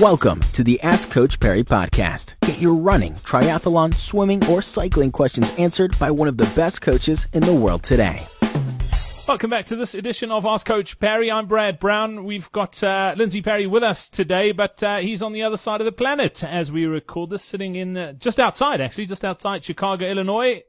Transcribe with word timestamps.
Welcome 0.00 0.42
to 0.52 0.62
the 0.62 0.80
Ask 0.82 1.10
Coach 1.10 1.40
Parry 1.40 1.64
podcast. 1.64 2.34
Get 2.42 2.60
your 2.60 2.76
running, 2.76 3.14
triathlon, 3.14 3.92
swimming, 3.94 4.46
or 4.46 4.62
cycling 4.62 5.10
questions 5.10 5.52
answered 5.58 5.98
by 5.98 6.12
one 6.12 6.28
of 6.28 6.36
the 6.36 6.48
best 6.54 6.82
coaches 6.82 7.26
in 7.32 7.42
the 7.42 7.52
world 7.52 7.82
today. 7.82 8.24
Welcome 9.26 9.50
back 9.50 9.64
to 9.66 9.76
this 9.76 9.96
edition 9.96 10.30
of 10.30 10.46
Ask 10.46 10.68
Coach 10.68 11.00
Parry. 11.00 11.32
I'm 11.32 11.48
Brad 11.48 11.80
Brown. 11.80 12.24
We've 12.24 12.50
got 12.52 12.80
uh, 12.80 13.14
Lindsay 13.16 13.42
Parry 13.42 13.66
with 13.66 13.82
us 13.82 14.08
today, 14.08 14.52
but 14.52 14.80
uh, 14.84 14.98
he's 14.98 15.20
on 15.20 15.32
the 15.32 15.42
other 15.42 15.56
side 15.56 15.80
of 15.80 15.84
the 15.84 15.90
planet 15.90 16.44
as 16.44 16.70
we 16.70 16.86
record 16.86 17.30
this, 17.30 17.42
sitting 17.42 17.74
in 17.74 17.96
uh, 17.96 18.12
just 18.12 18.38
outside, 18.38 18.80
actually, 18.80 19.06
just 19.06 19.24
outside 19.24 19.64
Chicago, 19.64 20.08
Illinois. 20.08 20.62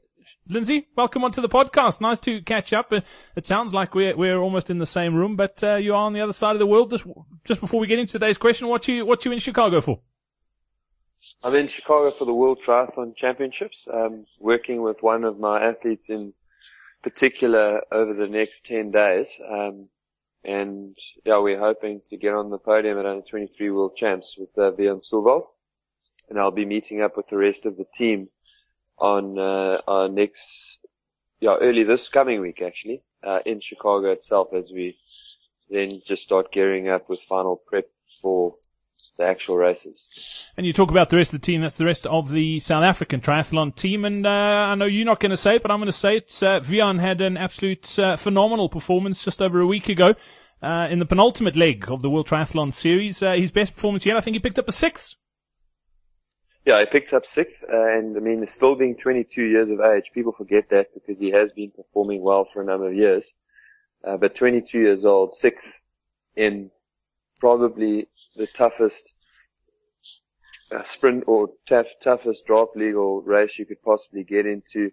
Lindsay, 0.48 0.88
welcome 0.96 1.24
onto 1.24 1.40
the 1.40 1.48
podcast. 1.48 2.00
Nice 2.00 2.20
to 2.20 2.42
catch 2.42 2.72
up. 2.72 2.92
Uh, 2.92 3.00
it 3.36 3.46
sounds 3.46 3.72
like 3.72 3.94
we're 3.94 4.16
we're 4.16 4.38
almost 4.38 4.70
in 4.70 4.78
the 4.78 4.86
same 4.86 5.14
room, 5.14 5.36
but 5.36 5.62
uh, 5.62 5.76
you 5.76 5.94
are 5.94 6.02
on 6.02 6.12
the 6.12 6.20
other 6.20 6.32
side 6.32 6.52
of 6.52 6.58
the 6.58 6.66
world. 6.66 6.90
Just 6.90 7.06
just 7.44 7.60
before 7.60 7.80
we 7.80 7.86
get 7.86 7.98
into 7.98 8.12
today's 8.12 8.38
question, 8.38 8.68
what 8.68 8.88
you 8.88 9.06
what 9.06 9.24
you 9.24 9.32
in 9.32 9.38
Chicago 9.38 9.80
for? 9.80 10.00
I'm 11.42 11.54
in 11.54 11.68
Chicago 11.68 12.10
for 12.10 12.24
the 12.24 12.34
World 12.34 12.62
Triathlon 12.64 13.14
Championships. 13.14 13.86
Um, 13.92 14.26
working 14.38 14.82
with 14.82 15.02
one 15.02 15.24
of 15.24 15.38
my 15.38 15.62
athletes 15.62 16.10
in 16.10 16.32
particular 17.02 17.82
over 17.92 18.14
the 18.14 18.28
next 18.28 18.66
ten 18.66 18.90
days, 18.90 19.40
um, 19.48 19.88
and 20.44 20.96
yeah, 21.24 21.38
we're 21.38 21.58
hoping 21.58 22.00
to 22.10 22.16
get 22.16 22.34
on 22.34 22.50
the 22.50 22.58
podium 22.58 22.98
at 22.98 23.06
under 23.06 23.24
23 23.26 23.70
World 23.70 23.96
Champs 23.96 24.36
with 24.38 24.50
uh, 24.56 24.72
Wian 24.72 25.00
Sullwald, 25.00 25.44
and 26.28 26.38
I'll 26.38 26.50
be 26.50 26.64
meeting 26.64 27.02
up 27.02 27.16
with 27.16 27.28
the 27.28 27.36
rest 27.36 27.66
of 27.66 27.76
the 27.76 27.86
team 27.94 28.28
on 29.00 29.38
uh, 29.38 29.80
our 29.88 30.08
next, 30.08 30.78
yeah, 31.40 31.56
early 31.60 31.84
this 31.84 32.08
coming 32.08 32.40
week 32.40 32.62
actually, 32.62 33.02
uh, 33.22 33.40
in 33.46 33.60
Chicago 33.60 34.12
itself 34.12 34.48
as 34.54 34.70
we 34.72 34.96
then 35.70 36.02
just 36.04 36.22
start 36.22 36.52
gearing 36.52 36.88
up 36.88 37.08
with 37.08 37.20
final 37.22 37.56
prep 37.56 37.86
for 38.20 38.56
the 39.18 39.24
actual 39.24 39.56
races. 39.56 40.06
And 40.56 40.66
you 40.66 40.72
talk 40.72 40.90
about 40.90 41.10
the 41.10 41.16
rest 41.16 41.32
of 41.32 41.40
the 41.40 41.46
team. 41.46 41.60
That's 41.60 41.78
the 41.78 41.84
rest 41.84 42.06
of 42.06 42.30
the 42.30 42.58
South 42.60 42.82
African 42.82 43.20
triathlon 43.20 43.76
team. 43.76 44.04
And 44.04 44.26
uh, 44.26 44.30
I 44.30 44.74
know 44.74 44.86
you're 44.86 45.06
not 45.06 45.20
going 45.20 45.30
to 45.30 45.36
say 45.36 45.56
it, 45.56 45.62
but 45.62 45.70
I'm 45.70 45.78
going 45.78 45.86
to 45.86 45.92
say 45.92 46.16
it. 46.16 46.42
Uh, 46.42 46.60
Wian 46.60 46.98
had 46.98 47.20
an 47.20 47.36
absolute 47.36 47.98
uh, 47.98 48.16
phenomenal 48.16 48.68
performance 48.68 49.24
just 49.24 49.40
over 49.40 49.60
a 49.60 49.66
week 49.66 49.88
ago 49.88 50.14
uh, 50.62 50.88
in 50.90 50.98
the 50.98 51.06
penultimate 51.06 51.56
leg 51.56 51.90
of 51.90 52.02
the 52.02 52.10
World 52.10 52.28
Triathlon 52.28 52.72
Series. 52.72 53.22
Uh, 53.22 53.34
his 53.34 53.52
best 53.52 53.74
performance 53.74 54.04
yet. 54.06 54.16
I 54.16 54.20
think 54.20 54.34
he 54.34 54.40
picked 54.40 54.58
up 54.58 54.68
a 54.68 54.72
sixth. 54.72 55.16
Yeah, 56.70 56.78
he 56.78 56.86
picked 56.86 57.12
up 57.12 57.26
sixth, 57.26 57.64
and 57.68 58.16
I 58.16 58.20
mean, 58.20 58.46
still 58.46 58.76
being 58.76 58.94
22 58.96 59.42
years 59.42 59.72
of 59.72 59.80
age, 59.80 60.12
people 60.14 60.30
forget 60.30 60.70
that 60.70 60.94
because 60.94 61.18
he 61.18 61.32
has 61.32 61.50
been 61.50 61.72
performing 61.72 62.22
well 62.22 62.44
for 62.44 62.62
a 62.62 62.64
number 62.64 62.86
of 62.86 62.94
years. 62.94 63.34
Uh, 64.06 64.16
but 64.16 64.36
22 64.36 64.78
years 64.78 65.04
old, 65.04 65.34
sixth 65.34 65.72
in 66.36 66.70
probably 67.40 68.06
the 68.36 68.46
toughest 68.54 69.12
uh, 70.70 70.80
sprint 70.82 71.24
or 71.26 71.48
tough, 71.68 71.88
toughest 72.00 72.46
draft 72.46 72.76
legal 72.76 73.20
race 73.22 73.58
you 73.58 73.66
could 73.66 73.82
possibly 73.82 74.22
get 74.22 74.46
into 74.46 74.92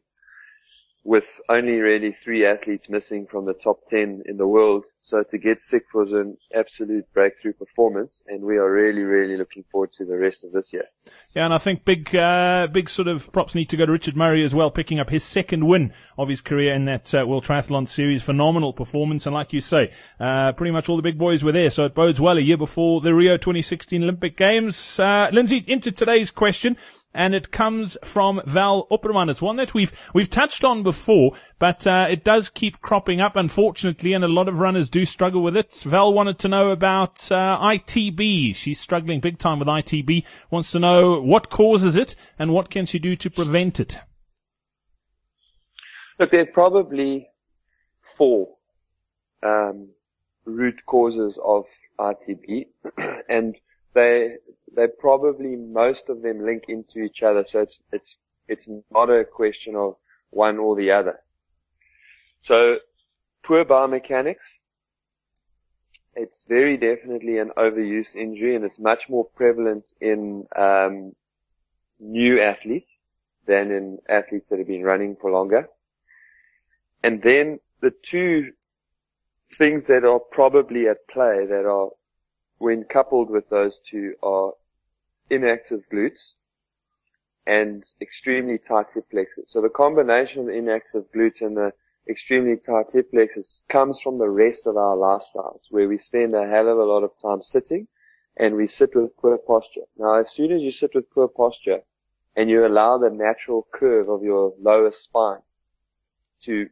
with 1.07 1.39
only 1.47 1.79
really 1.79 2.11
three 2.11 2.45
athletes 2.45 2.89
missing 2.89 3.25
from 3.25 3.45
the 3.45 3.53
top 3.53 3.79
10 3.87 4.23
in 4.25 4.35
the 4.35 4.45
world. 4.45 4.83
So 4.99 5.23
to 5.29 5.37
get 5.37 5.61
sixth 5.61 5.95
was 5.95 6.11
an 6.11 6.35
absolute 6.53 7.05
breakthrough 7.13 7.53
performance 7.53 8.21
and 8.27 8.43
we 8.43 8.57
are 8.57 8.69
really, 8.69 9.03
really 9.03 9.37
looking 9.37 9.63
forward 9.71 9.93
to 9.93 10.03
the 10.03 10.17
rest 10.17 10.43
of 10.43 10.51
this 10.51 10.73
year. 10.73 10.83
Yeah, 11.33 11.45
and 11.45 11.53
I 11.53 11.59
think 11.59 11.85
big, 11.85 12.13
uh, 12.13 12.67
big 12.67 12.89
sort 12.89 13.07
of 13.07 13.31
props 13.31 13.55
need 13.55 13.69
to 13.69 13.77
go 13.77 13.85
to 13.85 13.91
Richard 13.93 14.17
Murray 14.17 14.43
as 14.43 14.53
well, 14.53 14.69
picking 14.69 14.99
up 14.99 15.09
his 15.09 15.23
second 15.23 15.65
win 15.65 15.93
of 16.17 16.27
his 16.27 16.41
career 16.41 16.73
in 16.73 16.83
that 16.85 17.15
uh, 17.15 17.25
World 17.25 17.45
Triathlon 17.45 17.87
Series. 17.87 18.21
Phenomenal 18.21 18.73
performance. 18.73 19.25
And 19.25 19.33
like 19.33 19.53
you 19.53 19.61
say, 19.61 19.93
uh, 20.19 20.51
pretty 20.51 20.71
much 20.71 20.89
all 20.89 20.97
the 20.97 21.01
big 21.01 21.17
boys 21.17 21.41
were 21.41 21.53
there. 21.53 21.69
So 21.69 21.85
it 21.85 21.95
bodes 21.95 22.19
well 22.19 22.37
a 22.37 22.41
year 22.41 22.57
before 22.57 22.99
the 22.99 23.15
Rio 23.15 23.37
2016 23.37 24.03
Olympic 24.03 24.35
Games. 24.35 24.99
Uh, 24.99 25.29
Lindsay, 25.31 25.63
into 25.67 25.89
today's 25.93 26.31
question 26.31 26.75
and 27.17 27.33
it 27.33 27.51
comes 27.51 27.97
from 28.03 28.41
Val 28.45 28.87
Opperman. 28.91 29.29
It's 29.29 29.41
one 29.41 29.55
that 29.55 29.73
we've 29.73 29.91
we've 30.13 30.29
touched 30.29 30.63
on 30.63 30.83
before, 30.83 31.33
but 31.57 31.85
uh, 31.87 32.05
it 32.07 32.23
does 32.23 32.47
keep 32.47 32.79
cropping 32.79 33.19
up, 33.19 33.35
unfortunately, 33.35 34.13
and 34.13 34.23
a 34.23 34.27
lot 34.27 34.47
of 34.47 34.59
runners 34.59 34.89
do 34.89 35.03
struggle 35.03 35.41
with 35.41 35.57
it. 35.57 35.73
Val 35.85 36.13
wanted 36.13 36.37
to 36.39 36.47
know 36.47 36.69
about 36.69 37.29
uh, 37.31 37.59
ITB. 37.59 38.55
She's 38.55 38.79
struggling 38.79 39.19
big 39.19 39.39
time 39.39 39.57
with 39.57 39.67
ITB. 39.67 40.23
Wants 40.51 40.71
to 40.71 40.79
know 40.79 41.19
what 41.19 41.49
causes 41.49 41.97
it 41.97 42.15
and 42.37 42.53
what 42.53 42.69
can 42.69 42.85
she 42.85 42.99
do 42.99 43.15
to 43.15 43.29
prevent 43.31 43.79
it. 43.79 43.99
Look, 46.19 46.29
there 46.29 46.41
are 46.41 46.45
probably 46.45 47.29
four 48.01 48.49
um, 49.41 49.89
root 50.45 50.85
causes 50.85 51.39
of 51.43 51.65
ITB, 51.99 52.67
and 53.29 53.55
they 53.93 54.35
they 54.75 54.87
probably 54.87 55.55
most 55.55 56.09
of 56.09 56.21
them 56.21 56.45
link 56.45 56.65
into 56.67 56.99
each 56.99 57.23
other. 57.23 57.43
So 57.43 57.61
it's 57.61 57.79
it's 57.91 58.17
it's 58.47 58.67
not 58.91 59.09
a 59.09 59.25
question 59.25 59.75
of 59.75 59.95
one 60.29 60.57
or 60.57 60.75
the 60.75 60.91
other. 60.91 61.19
So 62.39 62.79
poor 63.43 63.65
biomechanics. 63.65 64.59
It's 66.15 66.45
very 66.47 66.77
definitely 66.77 67.37
an 67.37 67.51
overuse 67.57 68.15
injury, 68.15 68.55
and 68.55 68.65
it's 68.65 68.79
much 68.79 69.07
more 69.07 69.25
prevalent 69.25 69.91
in 70.01 70.47
um, 70.55 71.15
new 71.99 72.41
athletes 72.41 73.01
than 73.45 73.71
in 73.71 73.99
athletes 74.09 74.49
that 74.49 74.57
have 74.57 74.67
been 74.67 74.83
running 74.83 75.15
for 75.15 75.31
longer. 75.31 75.69
And 77.03 77.21
then 77.21 77.59
the 77.81 77.91
two 77.91 78.51
things 79.53 79.87
that 79.87 80.03
are 80.03 80.19
probably 80.19 80.87
at 80.87 81.07
play 81.07 81.45
that 81.45 81.65
are 81.65 81.89
when 82.57 82.83
coupled 82.83 83.29
with 83.29 83.49
those 83.49 83.79
two 83.79 84.13
are 84.23 84.53
inactive 85.29 85.81
glutes 85.91 86.33
and 87.45 87.83
extremely 88.01 88.57
tight 88.57 88.87
hip 88.93 89.05
flexors. 89.09 89.51
So 89.51 89.61
the 89.61 89.69
combination 89.69 90.43
of 90.43 90.49
inactive 90.49 91.05
glutes 91.15 91.41
and 91.41 91.55
the 91.55 91.71
extremely 92.09 92.57
tight 92.57 92.91
hip 92.91 93.11
flexors 93.11 93.63
comes 93.69 94.01
from 94.01 94.17
the 94.17 94.29
rest 94.29 94.67
of 94.67 94.77
our 94.77 94.95
lifestyles 94.95 95.65
where 95.69 95.87
we 95.87 95.97
spend 95.97 96.33
a 96.33 96.47
hell 96.47 96.67
of 96.67 96.77
a 96.77 96.83
lot 96.83 97.03
of 97.03 97.11
time 97.21 97.41
sitting 97.41 97.87
and 98.37 98.55
we 98.55 98.67
sit 98.67 98.95
with 98.95 99.15
poor 99.17 99.37
posture. 99.37 99.87
Now 99.97 100.15
as 100.15 100.31
soon 100.31 100.51
as 100.51 100.63
you 100.63 100.71
sit 100.71 100.91
with 100.93 101.09
poor 101.11 101.27
posture 101.27 101.81
and 102.35 102.49
you 102.49 102.65
allow 102.65 102.97
the 102.97 103.09
natural 103.09 103.67
curve 103.73 104.09
of 104.09 104.23
your 104.23 104.53
lower 104.61 104.91
spine 104.91 105.41
to 106.41 106.69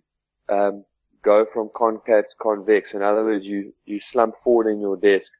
um, 0.50 0.86
go 1.22 1.46
from 1.46 1.70
concave 1.76 2.30
to 2.30 2.36
convex, 2.40 2.94
in 2.94 3.02
other 3.02 3.24
words, 3.24 3.48
you, 3.48 3.74
you 3.86 4.00
slump 4.00 4.36
forward 4.36 4.70
in 4.70 4.80
your 4.80 4.96
desk 4.96 5.32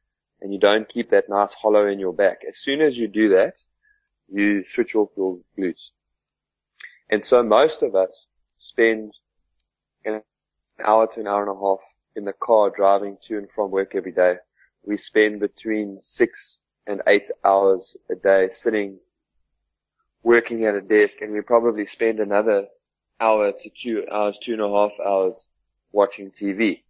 and 0.42 0.54
you 0.54 0.60
don't 0.60 0.90
keep 0.90 1.10
that 1.10 1.30
nice 1.30 1.54
hollow 1.54 1.88
in 1.88 2.00
your 2.00 2.14
back. 2.14 2.42
As 2.48 2.58
soon 2.58 2.82
as 2.82 2.98
you 2.98 3.08
do 3.08 3.30
that, 3.30 3.56
you 4.32 4.64
switch 4.64 4.96
off 4.96 5.10
your 5.16 5.40
glutes. 5.58 5.92
And 7.10 7.24
so 7.24 7.44
most 7.44 7.84
of 7.84 7.96
us 7.96 8.28
spend 8.58 9.14
an 10.06 10.22
hour 10.84 11.08
to 11.08 11.20
an 11.20 11.28
hour 11.28 11.42
and 11.42 11.56
a 11.56 11.60
half 11.60 11.82
in 12.16 12.26
the 12.26 12.34
car 12.34 12.70
driving 12.70 13.18
to 13.24 13.38
and 13.38 13.52
from 13.52 13.72
work 13.72 13.96
every 13.96 14.12
day. 14.12 14.36
We 14.84 14.98
spend 14.98 15.40
between 15.40 16.00
six 16.02 16.60
and 16.88 17.02
eight 17.08 17.30
hours 17.44 17.98
a 18.10 18.16
day 18.16 18.50
sitting 18.50 19.00
working 20.24 20.66
at 20.66 20.76
a 20.76 20.82
desk 20.82 21.22
and 21.22 21.32
we 21.32 21.42
probably 21.42 21.86
spend 21.86 22.20
another 22.20 22.68
hour 23.20 23.52
to 23.52 23.70
two 23.70 24.06
hours, 24.12 24.40
two 24.40 24.54
and 24.54 24.62
a 24.62 24.70
half 24.70 24.92
hours 25.00 25.48
watching 25.92 26.32
TV. 26.32 26.82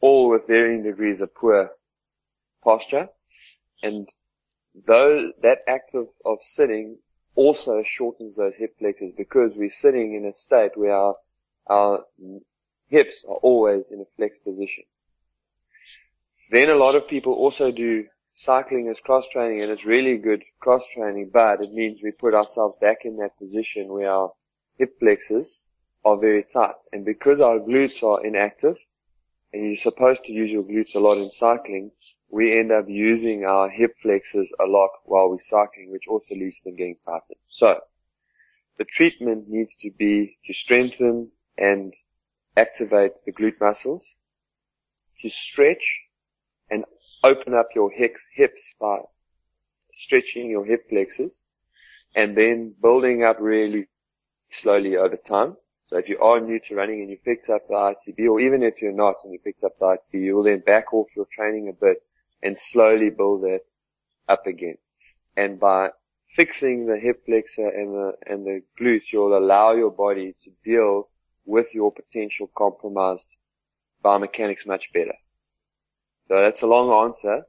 All 0.00 0.28
with 0.28 0.46
varying 0.46 0.82
degrees 0.82 1.20
of 1.20 1.34
poor 1.34 1.70
posture. 2.66 3.08
And 3.82 4.08
though 4.86 5.30
that 5.40 5.60
act 5.68 5.94
of, 5.94 6.08
of 6.24 6.38
sitting 6.42 6.98
also 7.36 7.82
shortens 7.86 8.36
those 8.36 8.56
hip 8.56 8.74
flexors 8.78 9.12
because 9.16 9.52
we're 9.54 9.70
sitting 9.84 10.14
in 10.14 10.24
a 10.26 10.34
state 10.34 10.72
where 10.74 10.96
our, 10.96 11.14
our 11.68 12.04
hips 12.88 13.24
are 13.28 13.40
always 13.50 13.90
in 13.92 14.00
a 14.00 14.08
flex 14.16 14.38
position. 14.40 14.84
Then 16.50 16.68
a 16.70 16.82
lot 16.84 16.96
of 16.96 17.08
people 17.08 17.34
also 17.34 17.70
do 17.70 18.06
cycling 18.34 18.88
as 18.88 19.00
cross 19.00 19.28
training 19.28 19.62
and 19.62 19.70
it's 19.70 19.84
really 19.84 20.16
good 20.16 20.42
cross 20.58 20.88
training, 20.88 21.30
but 21.32 21.62
it 21.62 21.72
means 21.72 22.00
we 22.02 22.10
put 22.10 22.34
ourselves 22.34 22.76
back 22.80 22.98
in 23.04 23.16
that 23.18 23.38
position 23.38 23.92
where 23.92 24.10
our 24.10 24.32
hip 24.78 24.98
flexors 24.98 25.60
are 26.04 26.18
very 26.18 26.42
tight. 26.42 26.80
And 26.92 27.04
because 27.04 27.40
our 27.40 27.58
glutes 27.58 28.02
are 28.02 28.24
inactive, 28.26 28.76
and 29.52 29.64
you're 29.66 29.76
supposed 29.76 30.24
to 30.24 30.32
use 30.32 30.52
your 30.52 30.64
glutes 30.64 30.94
a 30.94 30.98
lot 30.98 31.18
in 31.18 31.30
cycling, 31.32 31.90
we 32.30 32.58
end 32.58 32.72
up 32.72 32.86
using 32.88 33.44
our 33.44 33.68
hip 33.68 33.96
flexors 33.96 34.52
a 34.60 34.66
lot 34.66 34.90
while 35.04 35.30
we're 35.30 35.40
cycling, 35.40 35.90
which 35.90 36.08
also 36.08 36.34
leads 36.34 36.60
to 36.60 36.70
them 36.70 36.76
getting 36.76 36.96
tightened. 37.04 37.38
So, 37.48 37.80
the 38.78 38.84
treatment 38.84 39.48
needs 39.48 39.76
to 39.78 39.90
be 39.90 40.38
to 40.44 40.52
strengthen 40.52 41.30
and 41.56 41.94
activate 42.56 43.12
the 43.24 43.32
glute 43.32 43.60
muscles, 43.60 44.14
to 45.20 45.28
stretch 45.28 46.00
and 46.70 46.84
open 47.22 47.54
up 47.54 47.68
your 47.74 47.90
hips 47.90 48.74
by 48.80 48.98
stretching 49.92 50.50
your 50.50 50.64
hip 50.64 50.88
flexors, 50.90 51.42
and 52.14 52.36
then 52.36 52.74
building 52.80 53.24
up 53.24 53.38
really 53.40 53.88
slowly 54.50 54.96
over 54.96 55.16
time. 55.16 55.56
So 55.86 55.98
if 55.98 56.08
you 56.08 56.18
are 56.18 56.40
new 56.40 56.58
to 56.58 56.74
running 56.74 57.00
and 57.00 57.10
you 57.10 57.16
picked 57.24 57.48
up 57.48 57.68
the 57.68 57.74
ITB, 57.74 58.28
or 58.28 58.40
even 58.40 58.64
if 58.64 58.82
you're 58.82 58.90
not 58.90 59.22
and 59.22 59.32
you 59.32 59.38
picked 59.38 59.62
up 59.62 59.78
the 59.78 59.86
ITB, 59.86 60.20
you 60.20 60.34
will 60.34 60.42
then 60.42 60.58
back 60.58 60.92
off 60.92 61.14
your 61.14 61.26
training 61.26 61.68
a 61.68 61.72
bit 61.72 62.04
and 62.42 62.58
slowly 62.58 63.08
build 63.08 63.42
that 63.42 63.62
up 64.28 64.48
again. 64.48 64.78
And 65.36 65.60
by 65.60 65.90
fixing 66.28 66.86
the 66.86 66.98
hip 66.98 67.24
flexor 67.24 67.68
and 67.68 67.94
the, 67.94 68.12
and 68.26 68.44
the 68.44 68.62
glutes, 68.80 69.12
you'll 69.12 69.38
allow 69.38 69.74
your 69.74 69.92
body 69.92 70.34
to 70.40 70.50
deal 70.64 71.08
with 71.44 71.72
your 71.72 71.92
potential 71.92 72.50
compromised 72.58 73.28
biomechanics 74.04 74.66
much 74.66 74.92
better. 74.92 75.14
So 76.24 76.40
that's 76.40 76.62
a 76.62 76.66
long 76.66 77.04
answer 77.04 77.42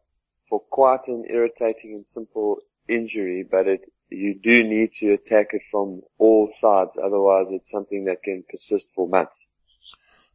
for 0.47 0.59
quite 0.59 1.07
an 1.07 1.25
irritating 1.27 1.95
and 1.95 2.05
simple 2.05 2.57
injury, 2.89 3.45
but 3.49 3.67
it, 3.67 3.81
you 4.09 4.35
do 4.41 4.63
need 4.63 4.93
to 4.93 5.13
attack 5.13 5.47
it 5.51 5.63
from 5.69 6.01
all 6.17 6.47
sides. 6.47 6.97
Otherwise 7.01 7.51
it's 7.51 7.69
something 7.69 8.05
that 8.05 8.23
can 8.23 8.43
persist 8.49 8.91
for 8.95 9.07
months. 9.07 9.47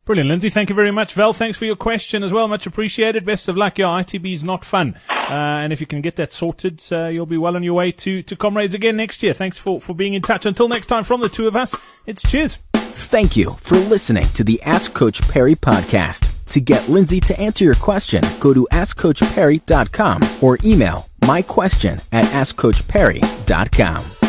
Brilliant, 0.05 0.31
Lindsay. 0.31 0.51
Thank 0.51 0.69
you 0.69 0.75
very 0.75 0.91
much. 0.91 1.15
Val, 1.15 1.33
thanks 1.33 1.57
for 1.57 1.65
your 1.65 1.77
question 1.77 2.25
as 2.25 2.33
well. 2.33 2.49
Much 2.49 2.67
appreciated. 2.67 3.25
Best 3.25 3.49
of 3.49 3.57
luck. 3.57 3.79
Your 3.79 3.89
ITB 3.89 4.35
is 4.35 4.43
not 4.43 4.65
fun. 4.65 4.97
Uh, 5.09 5.33
and 5.33 5.73
if 5.73 5.81
you 5.81 5.87
can 5.87 6.01
get 6.01 6.17
that 6.17 6.33
sorted, 6.33 6.83
uh, 6.91 7.07
you'll 7.07 7.25
be 7.25 7.39
well 7.39 7.55
on 7.55 7.63
your 7.63 7.75
way 7.75 7.93
to, 7.93 8.21
to 8.25 8.35
Comrades 8.35 8.75
again 8.75 8.97
next 8.97 9.23
year. 9.23 9.33
Thanks 9.33 9.59
for, 9.59 9.81
for 9.81 9.95
being 9.95 10.15
in 10.15 10.23
touch. 10.23 10.45
Until 10.45 10.67
next 10.67 10.89
time 10.89 11.05
from 11.05 11.21
the 11.21 11.29
two 11.29 11.47
of 11.47 11.55
us, 11.55 11.77
it's 12.05 12.29
cheers. 12.29 12.59
Thank 12.75 13.37
you 13.37 13.51
for 13.53 13.77
listening 13.77 14.27
to 14.31 14.43
the 14.43 14.61
Ask 14.63 14.93
Coach 14.93 15.23
Parry 15.29 15.55
podcast. 15.55 16.35
To 16.47 16.61
get 16.61 16.89
Lindsay 16.89 17.21
to 17.21 17.39
answer 17.41 17.65
your 17.65 17.77
question, 17.77 18.25
go 18.41 18.53
to 18.53 18.67
AskCoachParry.com 18.73 20.21
or 20.43 20.59
email 20.65 21.09
my 21.27 21.43
question 21.43 22.01
at 22.13 22.25
AskCoachParry.com. 22.27 24.22